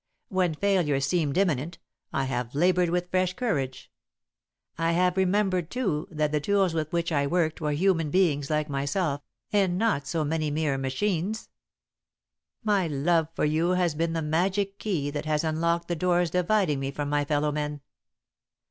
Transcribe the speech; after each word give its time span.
When 0.29 0.55
failure 0.55 0.99
seemed 0.99 1.37
imminent, 1.37 1.77
I 2.11 2.23
have 2.23 2.55
laboured 2.55 2.89
with 2.89 3.11
fresh 3.11 3.35
courage. 3.35 3.91
I 4.75 4.93
have 4.93 5.15
remembered, 5.15 5.69
too, 5.69 6.07
that 6.09 6.31
the 6.31 6.39
tools 6.41 6.73
with 6.73 6.91
which 6.91 7.11
I 7.11 7.27
worked 7.27 7.61
were 7.61 7.73
human 7.73 8.09
beings 8.09 8.49
like 8.49 8.67
myself, 8.67 9.21
and 9.53 9.77
not 9.77 10.07
so 10.07 10.23
many 10.23 10.49
mere 10.49 10.79
machines. 10.79 11.49
"My 12.63 12.87
love 12.87 13.27
for 13.35 13.45
you 13.45 13.73
has 13.73 13.93
been 13.93 14.13
the 14.13 14.23
magic 14.23 14.79
key 14.79 15.11
that 15.11 15.25
has 15.25 15.43
unlocked 15.43 15.87
the 15.87 15.95
doors 15.95 16.31
dividing 16.31 16.79
me 16.79 16.89
from 16.89 17.07
my 17.07 17.23
fellow 17.23 17.51
men. 17.51 17.81